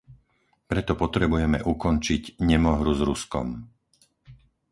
Preto 0.69 0.93
potrebujeme 1.03 1.59
ukončiť 1.73 2.21
nemohru 2.49 2.91
s 2.99 3.05
Ruskom. 3.09 3.47